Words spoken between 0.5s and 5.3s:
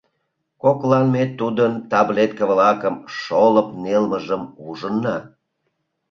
Коклан ме тудын таблетке-влакым шолып нелмыжым ужынна.